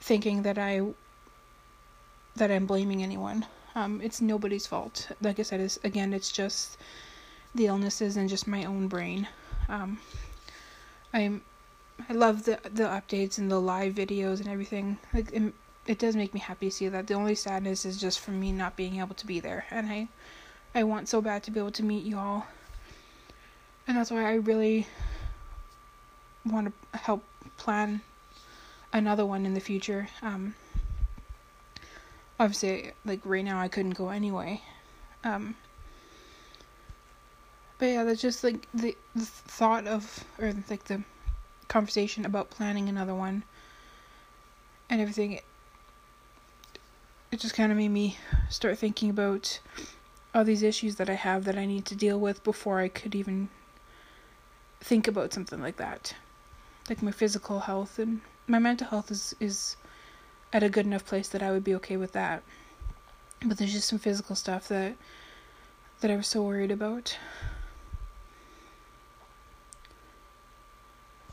thinking 0.00 0.42
that 0.42 0.58
I 0.58 0.82
that 2.36 2.50
I'm 2.50 2.66
blaming 2.66 3.02
anyone. 3.02 3.46
Um, 3.74 4.00
it's 4.02 4.20
nobody's 4.20 4.66
fault. 4.66 5.08
Like 5.20 5.38
I 5.38 5.42
said, 5.42 5.60
it's, 5.60 5.78
again, 5.84 6.12
it's 6.12 6.30
just 6.30 6.78
the 7.54 7.66
illnesses 7.66 8.16
and 8.16 8.28
just 8.28 8.46
my 8.46 8.64
own 8.64 8.88
brain. 8.88 9.28
Um, 9.68 9.98
I'm 11.12 11.42
I 12.08 12.14
love 12.14 12.44
the 12.44 12.58
the 12.62 12.84
updates 12.84 13.38
and 13.38 13.50
the 13.50 13.60
live 13.60 13.94
videos 13.94 14.40
and 14.40 14.48
everything. 14.48 14.98
Like 15.12 15.32
it 15.86 15.98
does 15.98 16.16
make 16.16 16.32
me 16.32 16.40
happy 16.40 16.68
to 16.68 16.74
see 16.74 16.88
that. 16.88 17.06
The 17.06 17.14
only 17.14 17.34
sadness 17.34 17.84
is 17.84 18.00
just 18.00 18.20
for 18.20 18.30
me 18.30 18.52
not 18.52 18.76
being 18.76 18.98
able 18.98 19.14
to 19.14 19.26
be 19.26 19.40
there, 19.40 19.66
and 19.70 19.90
I, 19.90 20.08
I 20.74 20.84
want 20.84 21.08
so 21.08 21.20
bad 21.20 21.42
to 21.44 21.50
be 21.50 21.60
able 21.60 21.72
to 21.72 21.82
meet 21.82 22.04
you 22.04 22.18
all, 22.18 22.46
and 23.86 23.96
that's 23.96 24.10
why 24.10 24.24
I 24.24 24.34
really 24.34 24.86
want 26.44 26.72
to 26.92 26.98
help 26.98 27.24
plan 27.56 28.00
another 28.92 29.26
one 29.26 29.44
in 29.44 29.54
the 29.54 29.60
future. 29.60 30.08
Um, 30.22 30.54
obviously, 32.42 32.92
like 33.04 33.20
right 33.24 33.44
now, 33.44 33.60
I 33.60 33.68
couldn't 33.68 33.94
go 33.94 34.08
anyway. 34.08 34.60
Um, 35.24 35.54
but 37.78 37.86
yeah, 37.86 38.04
that's 38.04 38.20
just 38.20 38.42
like 38.42 38.66
the, 38.74 38.96
the 39.14 39.24
thought 39.24 39.86
of, 39.86 40.24
or 40.38 40.52
like 40.68 40.84
the 40.84 41.02
conversation 41.68 42.26
about 42.26 42.50
planning 42.50 42.88
another 42.88 43.14
one 43.14 43.44
and 44.90 45.00
everything 45.00 45.40
it 47.32 47.40
just 47.40 47.54
kind 47.54 47.72
of 47.72 47.78
made 47.78 47.88
me 47.88 48.18
start 48.50 48.76
thinking 48.76 49.08
about 49.08 49.58
all 50.34 50.44
these 50.44 50.62
issues 50.62 50.96
that 50.96 51.08
I 51.08 51.14
have 51.14 51.44
that 51.44 51.56
I 51.56 51.64
need 51.64 51.86
to 51.86 51.96
deal 51.96 52.20
with 52.20 52.44
before 52.44 52.78
I 52.78 52.88
could 52.88 53.14
even 53.14 53.48
think 54.80 55.08
about 55.08 55.32
something 55.32 55.62
like 55.62 55.76
that. 55.78 56.14
Like 56.90 57.02
my 57.02 57.10
physical 57.10 57.60
health 57.60 57.98
and 57.98 58.20
my 58.46 58.58
mental 58.58 58.88
health 58.88 59.10
is 59.10 59.34
is 59.40 59.76
at 60.52 60.62
a 60.62 60.68
good 60.68 60.86
enough 60.86 61.04
place 61.04 61.28
that 61.28 61.42
I 61.42 61.50
would 61.50 61.64
be 61.64 61.74
okay 61.76 61.96
with 61.96 62.12
that. 62.12 62.42
But 63.44 63.58
there's 63.58 63.72
just 63.72 63.88
some 63.88 63.98
physical 63.98 64.36
stuff 64.36 64.68
that 64.68 64.94
that 66.00 66.10
I 66.10 66.16
was 66.16 66.26
so 66.26 66.42
worried 66.42 66.70
about. 66.70 67.16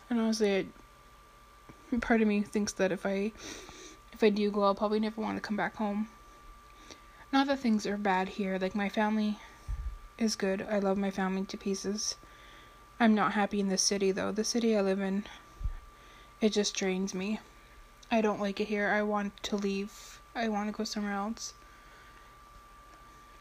And 0.09 0.19
honestly, 0.19 0.67
I, 1.91 1.97
part 1.97 2.21
of 2.21 2.27
me 2.27 2.41
thinks 2.41 2.73
that 2.73 2.91
if 2.91 3.05
I 3.05 3.31
if 4.13 4.23
I 4.23 4.29
do 4.29 4.51
go, 4.51 4.63
I'll 4.63 4.75
probably 4.75 4.99
never 4.99 5.21
want 5.21 5.37
to 5.37 5.41
come 5.41 5.55
back 5.55 5.75
home. 5.75 6.09
Not 7.31 7.47
that 7.47 7.59
things 7.59 7.85
are 7.85 7.97
bad 7.97 8.27
here. 8.27 8.57
Like, 8.59 8.75
my 8.75 8.89
family 8.89 9.37
is 10.17 10.35
good. 10.35 10.65
I 10.69 10.79
love 10.79 10.97
my 10.97 11.11
family 11.11 11.45
to 11.45 11.57
pieces. 11.57 12.15
I'm 12.99 13.13
not 13.13 13.33
happy 13.33 13.59
in 13.59 13.69
this 13.69 13.83
city, 13.83 14.11
though. 14.11 14.31
The 14.31 14.43
city 14.43 14.75
I 14.75 14.81
live 14.81 14.99
in, 14.99 15.25
it 16.41 16.49
just 16.49 16.75
drains 16.75 17.13
me. 17.13 17.39
I 18.11 18.21
don't 18.21 18.39
like 18.39 18.59
it 18.59 18.67
here. 18.67 18.89
I 18.89 19.03
want 19.03 19.41
to 19.43 19.55
leave. 19.55 20.19
I 20.35 20.49
want 20.49 20.67
to 20.67 20.77
go 20.77 20.83
somewhere 20.83 21.13
else. 21.13 21.53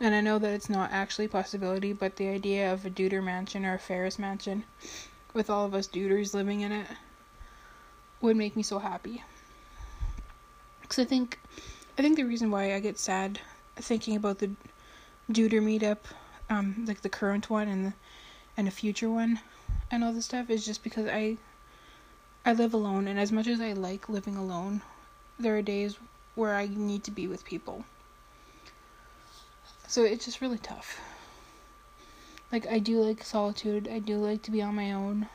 And 0.00 0.14
I 0.14 0.20
know 0.20 0.38
that 0.38 0.52
it's 0.52 0.70
not 0.70 0.92
actually 0.92 1.24
a 1.24 1.30
possibility, 1.30 1.92
but 1.92 2.16
the 2.16 2.28
idea 2.28 2.72
of 2.72 2.84
a 2.84 2.90
Deuter 2.90 3.22
mansion 3.22 3.64
or 3.64 3.74
a 3.74 3.78
Ferris 3.78 4.18
mansion 4.18 4.64
with 5.34 5.50
all 5.50 5.64
of 5.64 5.74
us 5.74 5.86
Deuters 5.86 6.34
living 6.34 6.60
in 6.60 6.70
it 6.70 6.86
would 8.20 8.36
make 8.36 8.56
me 8.56 8.62
so 8.62 8.78
happy. 8.78 9.22
Because 10.82 10.98
I 10.98 11.04
think, 11.04 11.38
I 11.98 12.02
think 12.02 12.16
the 12.16 12.24
reason 12.24 12.50
why 12.50 12.74
I 12.74 12.80
get 12.80 12.98
sad 12.98 13.40
thinking 13.76 14.16
about 14.16 14.38
the 14.38 14.50
Deuter 15.30 15.62
meetup, 15.62 15.98
um, 16.48 16.84
like 16.86 17.02
the 17.02 17.08
current 17.08 17.50
one 17.50 17.68
and 17.68 17.86
the, 17.86 17.92
and 18.56 18.68
a 18.68 18.72
future 18.72 19.10
one, 19.10 19.40
and 19.90 20.04
all 20.04 20.12
this 20.12 20.26
stuff 20.26 20.50
is 20.50 20.64
just 20.64 20.82
because 20.82 21.06
I, 21.06 21.38
I 22.44 22.52
live 22.52 22.72
alone, 22.72 23.06
and 23.08 23.18
as 23.18 23.30
much 23.30 23.46
as 23.46 23.60
I 23.60 23.72
like 23.72 24.08
living 24.08 24.36
alone, 24.36 24.82
there 25.38 25.56
are 25.56 25.62
days 25.62 25.98
where 26.34 26.54
I 26.54 26.66
need 26.66 27.04
to 27.04 27.10
be 27.10 27.26
with 27.26 27.44
people. 27.44 27.84
So 29.86 30.04
it's 30.04 30.24
just 30.24 30.40
really 30.40 30.58
tough. 30.58 31.00
Like 32.50 32.66
I 32.66 32.78
do 32.78 33.00
like 33.00 33.22
solitude. 33.22 33.88
I 33.88 33.98
do 33.98 34.16
like 34.16 34.42
to 34.42 34.50
be 34.50 34.62
on 34.62 34.74
my 34.74 34.92
own, 34.92 35.28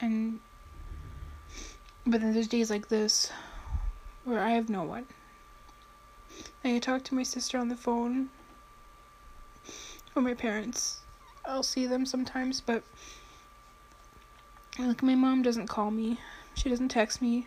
and 0.00 0.40
but 2.06 2.20
then 2.20 2.32
there's 2.32 2.48
days 2.48 2.70
like 2.70 2.88
this 2.88 3.30
where 4.24 4.40
I 4.40 4.50
have 4.50 4.68
no 4.68 4.84
one. 4.84 5.06
I 6.62 6.78
talk 6.78 7.04
to 7.04 7.14
my 7.14 7.22
sister 7.22 7.58
on 7.58 7.68
the 7.68 7.76
phone 7.76 8.28
or 10.14 10.22
my 10.22 10.34
parents. 10.34 11.00
I'll 11.44 11.62
see 11.62 11.86
them 11.86 12.06
sometimes, 12.06 12.60
but 12.60 12.82
like 14.78 15.02
my 15.02 15.14
mom 15.14 15.42
doesn't 15.42 15.66
call 15.66 15.90
me. 15.90 16.18
She 16.54 16.68
doesn't 16.68 16.88
text 16.88 17.22
me. 17.22 17.46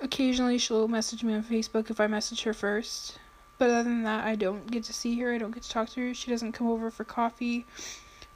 Occasionally 0.00 0.58
she'll 0.58 0.88
message 0.88 1.24
me 1.24 1.34
on 1.34 1.42
Facebook 1.42 1.90
if 1.90 2.00
I 2.00 2.06
message 2.06 2.42
her 2.42 2.52
first. 2.52 3.18
But 3.58 3.70
other 3.70 3.84
than 3.84 4.02
that, 4.02 4.24
I 4.24 4.34
don't 4.34 4.70
get 4.70 4.84
to 4.84 4.92
see 4.92 5.18
her. 5.20 5.32
I 5.32 5.38
don't 5.38 5.52
get 5.52 5.62
to 5.62 5.70
talk 5.70 5.88
to 5.90 6.08
her. 6.08 6.14
She 6.14 6.30
doesn't 6.30 6.52
come 6.52 6.68
over 6.68 6.90
for 6.90 7.04
coffee 7.04 7.64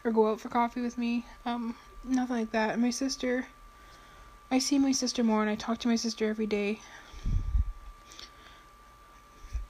or 0.03 0.11
go 0.11 0.31
out 0.31 0.41
for 0.41 0.49
coffee 0.49 0.81
with 0.81 0.97
me. 0.97 1.27
Um, 1.45 1.75
nothing 2.05 2.37
like 2.37 2.53
that. 2.53 2.71
And 2.71 2.83
my 2.83 2.91
sister, 2.91 3.47
I 4.51 4.59
see 4.59 4.79
my 4.79 4.93
sister 4.93 5.23
more 5.23 5.43
and 5.43 5.51
I 5.51 5.57
talk 5.57 5.79
to 5.79 5.89
my 5.89 5.97
sister 5.97 6.29
every 6.29 6.47
day. 6.47 6.81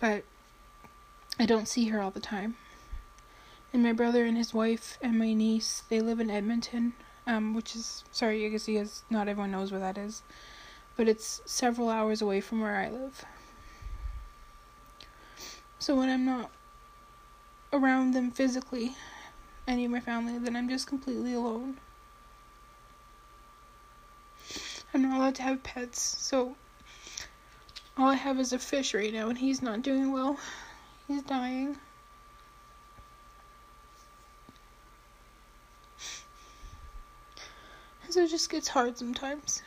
But 0.01 0.25
I 1.39 1.47
don't 1.47 1.69
see 1.69 1.89
her 1.89 2.01
all 2.01 2.11
the 2.11 2.21
time. 2.21 2.57
And 3.73 3.83
my 3.83 3.93
brother 3.93 4.25
and 4.25 4.37
his 4.37 4.55
wife 4.55 4.99
and 5.03 5.19
my 5.19 5.33
niece, 5.33 5.83
they 5.89 6.01
live 6.01 6.21
in 6.21 6.31
Edmonton, 6.31 6.93
um, 7.31 7.55
which 7.55 7.77
is 7.77 8.03
sorry, 8.11 8.45
I 8.45 8.49
guess 8.49 8.67
you 8.67 8.79
guys 8.79 9.05
not 9.09 9.29
everyone 9.29 9.53
knows 9.53 9.71
where 9.71 9.81
that 9.81 9.97
is, 9.97 10.23
but 10.97 11.09
it's 11.09 11.41
several 11.47 11.89
hours 11.89 12.21
away 12.21 12.41
from 12.41 12.61
where 12.61 12.77
I 12.77 12.91
live. 12.91 13.25
So 15.79 15.95
when 15.95 16.11
I'm 16.11 16.27
not 16.27 16.51
around 17.73 18.15
them 18.15 18.33
physically, 18.33 18.97
any 19.69 19.85
of 19.85 19.93
my 19.93 20.01
family, 20.01 20.39
then 20.39 20.57
I'm 20.57 20.69
just 20.69 20.89
completely 20.89 21.33
alone. 21.33 21.77
I'm 24.93 25.03
not 25.03 25.17
allowed 25.17 25.37
to 25.37 25.43
have 25.43 25.63
pets, 25.63 26.01
so 26.03 26.57
all 27.97 28.09
I 28.09 28.17
have 28.17 28.41
is 28.41 28.53
a 28.53 28.59
fish 28.59 28.93
right 28.93 29.13
now, 29.13 29.29
and 29.29 29.39
he's 29.39 29.63
not 29.63 29.83
doing 29.83 30.13
well. 30.13 30.37
He's 31.07 31.23
dying. 31.23 31.77
So 38.11 38.23
it 38.23 38.31
just 38.31 38.51
gets 38.51 38.67
hard 38.67 38.99
sometimes. 38.99 39.63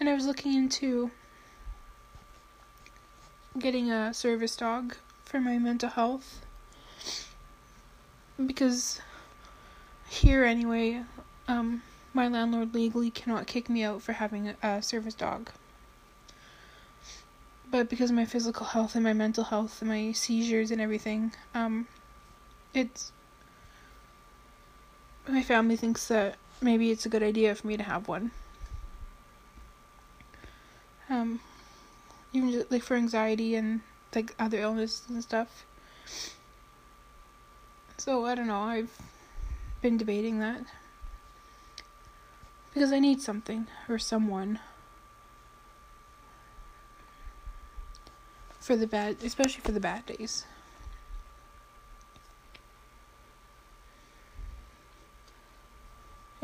And 0.00 0.08
I 0.08 0.14
was 0.14 0.26
looking 0.26 0.54
into 0.54 1.12
getting 3.56 3.92
a 3.92 4.12
service 4.12 4.56
dog 4.56 4.96
for 5.24 5.40
my 5.40 5.56
mental 5.56 5.88
health 5.88 6.44
because 8.44 9.00
here 10.08 10.44
anyway 10.44 11.02
um 11.46 11.82
my 12.14 12.26
landlord 12.26 12.74
legally 12.74 13.10
cannot 13.10 13.46
kick 13.46 13.68
me 13.68 13.82
out 13.82 14.00
for 14.00 14.12
having 14.14 14.48
a, 14.48 14.56
a 14.62 14.82
service 14.82 15.14
dog 15.14 15.50
but 17.70 17.88
because 17.88 18.10
of 18.10 18.16
my 18.16 18.24
physical 18.24 18.66
health 18.66 18.94
and 18.94 19.04
my 19.04 19.12
mental 19.12 19.44
health 19.44 19.82
and 19.82 19.90
my 19.90 20.10
seizures 20.12 20.70
and 20.70 20.80
everything 20.80 21.32
um 21.54 21.86
it's 22.72 23.12
my 25.28 25.42
family 25.42 25.76
thinks 25.76 26.08
that 26.08 26.36
maybe 26.60 26.90
it's 26.90 27.06
a 27.06 27.08
good 27.08 27.22
idea 27.22 27.54
for 27.54 27.66
me 27.66 27.76
to 27.76 27.82
have 27.82 28.08
one 28.08 28.30
um 31.08 31.40
even 32.32 32.52
just, 32.52 32.70
like 32.70 32.82
for 32.82 32.94
anxiety 32.96 33.54
and 33.54 33.80
like 34.14 34.34
other 34.38 34.58
illnesses 34.58 35.02
and 35.08 35.22
stuff. 35.22 35.64
So 37.96 38.24
I 38.24 38.34
don't 38.34 38.46
know. 38.46 38.60
I've 38.60 38.96
been 39.82 39.96
debating 39.96 40.38
that 40.40 40.62
because 42.72 42.92
I 42.92 42.98
need 42.98 43.20
something 43.20 43.66
or 43.88 43.98
someone 43.98 44.58
for 48.58 48.76
the 48.76 48.86
bad, 48.86 49.16
especially 49.22 49.60
for 49.62 49.72
the 49.72 49.80
bad 49.80 50.06
days. 50.06 50.44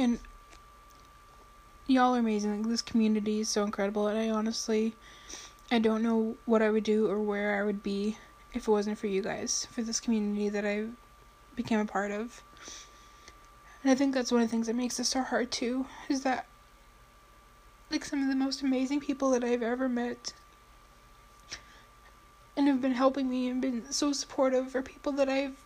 And 0.06 0.20
y'all 1.88 2.14
are 2.14 2.20
amazing. 2.20 2.62
Like, 2.62 2.70
this 2.70 2.80
community 2.80 3.40
is 3.40 3.48
so 3.48 3.64
incredible, 3.64 4.06
and 4.06 4.16
I 4.16 4.30
honestly 4.30 4.94
I 5.68 5.80
don't 5.80 6.04
know 6.04 6.36
what 6.44 6.62
I 6.62 6.70
would 6.70 6.84
do 6.84 7.10
or 7.10 7.20
where 7.20 7.58
I 7.58 7.64
would 7.64 7.82
be 7.82 8.16
if 8.54 8.68
it 8.68 8.70
wasn't 8.70 8.98
for 8.98 9.08
you 9.08 9.20
guys, 9.20 9.66
for 9.72 9.82
this 9.82 9.98
community 9.98 10.48
that 10.48 10.64
I 10.64 10.84
became 11.56 11.80
a 11.80 11.86
part 11.86 12.12
of. 12.12 12.40
And 13.82 13.90
I 13.90 13.96
think 13.96 14.14
that's 14.14 14.30
one 14.30 14.42
of 14.42 14.46
the 14.46 14.52
things 14.52 14.68
that 14.68 14.76
makes 14.76 14.96
this 14.96 15.08
so 15.08 15.22
hard 15.22 15.50
too, 15.50 15.86
is 16.08 16.22
that 16.22 16.46
like 17.90 18.04
some 18.04 18.22
of 18.22 18.28
the 18.28 18.36
most 18.36 18.62
amazing 18.62 19.00
people 19.00 19.30
that 19.30 19.42
I've 19.42 19.60
ever 19.60 19.88
met 19.88 20.34
and 22.56 22.68
have 22.68 22.80
been 22.80 22.92
helping 22.92 23.28
me 23.28 23.48
and 23.48 23.60
been 23.60 23.90
so 23.90 24.12
supportive 24.12 24.76
are 24.76 24.82
people 24.82 25.10
that 25.14 25.28
I've 25.28 25.56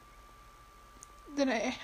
that 1.36 1.50
I 1.50 1.76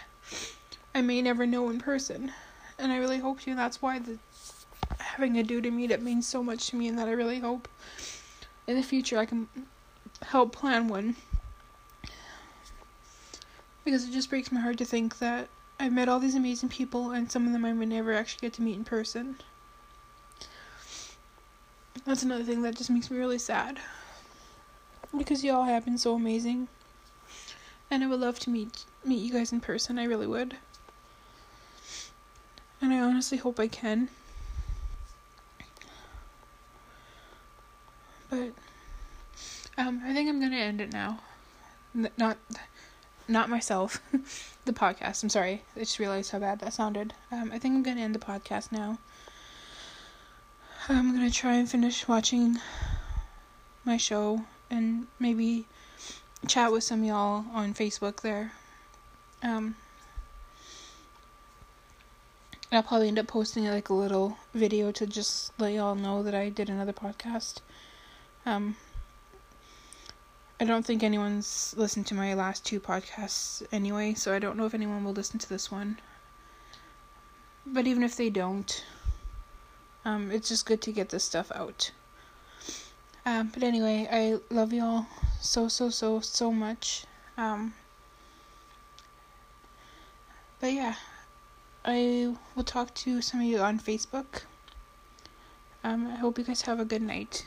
I 0.94 1.02
may 1.02 1.20
never 1.20 1.44
know 1.44 1.68
in 1.68 1.78
person. 1.78 2.32
And 2.78 2.92
I 2.92 2.98
really 2.98 3.18
hope 3.18 3.40
to 3.40 3.50
and 3.50 3.58
that's 3.58 3.80
why 3.80 3.98
the 3.98 4.18
having 4.98 5.38
a 5.38 5.42
dude 5.42 5.64
to 5.64 5.70
meet 5.70 5.90
it 5.90 6.02
means 6.02 6.26
so 6.26 6.42
much 6.42 6.68
to 6.68 6.76
me 6.76 6.88
and 6.88 6.98
that 6.98 7.08
I 7.08 7.12
really 7.12 7.40
hope 7.40 7.68
in 8.66 8.76
the 8.76 8.82
future 8.82 9.18
I 9.18 9.26
can 9.26 9.48
help 10.22 10.52
plan 10.52 10.88
one. 10.88 11.16
Because 13.84 14.08
it 14.08 14.12
just 14.12 14.30
breaks 14.30 14.50
my 14.50 14.60
heart 14.60 14.78
to 14.78 14.84
think 14.84 15.18
that 15.18 15.48
I've 15.78 15.92
met 15.92 16.08
all 16.08 16.18
these 16.18 16.34
amazing 16.34 16.68
people 16.68 17.12
and 17.12 17.30
some 17.30 17.46
of 17.46 17.52
them 17.52 17.64
I 17.64 17.72
may 17.72 17.86
never 17.86 18.12
actually 18.12 18.40
get 18.40 18.52
to 18.54 18.62
meet 18.62 18.76
in 18.76 18.84
person. 18.84 19.36
That's 22.04 22.22
another 22.22 22.44
thing 22.44 22.62
that 22.62 22.76
just 22.76 22.90
makes 22.90 23.10
me 23.10 23.18
really 23.18 23.38
sad. 23.38 23.78
Because 25.16 25.42
y'all 25.42 25.64
have 25.64 25.84
been 25.84 25.98
so 25.98 26.14
amazing. 26.14 26.68
And 27.90 28.02
I 28.02 28.06
would 28.06 28.20
love 28.20 28.38
to 28.40 28.50
meet 28.50 28.84
meet 29.04 29.22
you 29.22 29.32
guys 29.32 29.52
in 29.52 29.60
person, 29.60 29.98
I 29.98 30.04
really 30.04 30.26
would. 30.26 30.56
And 32.80 32.92
I 32.92 33.00
honestly 33.00 33.38
hope 33.38 33.58
I 33.58 33.68
can. 33.68 34.08
But 38.28 38.52
um, 39.78 40.02
I 40.04 40.12
think 40.12 40.28
I'm 40.28 40.40
gonna 40.40 40.56
end 40.56 40.80
it 40.80 40.92
now. 40.92 41.20
N- 41.94 42.10
not 42.16 42.38
not 43.28 43.48
myself, 43.48 44.00
the 44.64 44.72
podcast. 44.72 45.22
I'm 45.22 45.28
sorry. 45.28 45.62
I 45.74 45.80
just 45.80 45.98
realized 45.98 46.32
how 46.32 46.38
bad 46.38 46.60
that 46.60 46.72
sounded. 46.72 47.14
Um, 47.30 47.50
I 47.52 47.58
think 47.58 47.74
I'm 47.74 47.82
gonna 47.82 48.00
end 48.00 48.14
the 48.14 48.18
podcast 48.18 48.72
now. 48.72 48.98
I'm 50.88 51.12
gonna 51.12 51.30
try 51.30 51.54
and 51.54 51.70
finish 51.70 52.06
watching 52.06 52.58
my 53.84 53.96
show 53.96 54.44
and 54.70 55.06
maybe 55.18 55.66
chat 56.46 56.72
with 56.72 56.84
some 56.84 57.04
y'all 57.04 57.44
on 57.52 57.74
Facebook 57.74 58.20
there. 58.20 58.52
Um, 59.42 59.76
I'll 62.76 62.82
probably 62.82 63.08
end 63.08 63.18
up 63.18 63.26
posting 63.26 63.64
like 63.64 63.88
a 63.88 63.94
little 63.94 64.36
video 64.52 64.92
to 64.92 65.06
just 65.06 65.50
let 65.58 65.72
y'all 65.72 65.94
know 65.94 66.22
that 66.22 66.34
I 66.34 66.50
did 66.50 66.68
another 66.68 66.92
podcast. 66.92 67.60
Um, 68.44 68.76
I 70.60 70.66
don't 70.66 70.84
think 70.84 71.02
anyone's 71.02 71.74
listened 71.78 72.06
to 72.08 72.14
my 72.14 72.34
last 72.34 72.66
two 72.66 72.78
podcasts 72.78 73.66
anyway, 73.72 74.12
so 74.12 74.34
I 74.34 74.38
don't 74.38 74.58
know 74.58 74.66
if 74.66 74.74
anyone 74.74 75.04
will 75.04 75.14
listen 75.14 75.38
to 75.38 75.48
this 75.48 75.72
one. 75.72 75.98
But 77.64 77.86
even 77.86 78.02
if 78.02 78.14
they 78.14 78.28
don't, 78.28 78.84
um, 80.04 80.30
it's 80.30 80.50
just 80.50 80.66
good 80.66 80.82
to 80.82 80.92
get 80.92 81.08
this 81.08 81.24
stuff 81.24 81.50
out. 81.54 81.92
Um, 83.24 83.52
but 83.54 83.62
anyway, 83.62 84.06
I 84.12 84.38
love 84.54 84.74
y'all 84.74 85.06
so, 85.40 85.68
so, 85.68 85.88
so, 85.88 86.20
so 86.20 86.52
much. 86.52 87.06
Um, 87.38 87.72
but 90.60 90.74
yeah, 90.74 90.96
I 91.88 92.34
will 92.56 92.64
talk 92.64 92.92
to 92.94 93.22
some 93.22 93.38
of 93.38 93.46
you 93.46 93.60
on 93.60 93.78
Facebook. 93.78 94.42
Um, 95.84 96.08
I 96.08 96.16
hope 96.16 96.36
you 96.36 96.42
guys 96.42 96.62
have 96.62 96.80
a 96.80 96.84
good 96.84 97.00
night. 97.00 97.46